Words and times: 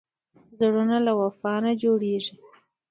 زړونه 0.57 0.97
له 1.05 1.11
وفا 1.19 1.55
نه 1.63 1.71
جوړېږي. 1.81 2.35